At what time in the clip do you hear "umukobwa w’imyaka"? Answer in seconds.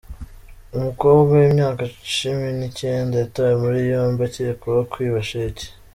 0.77-1.83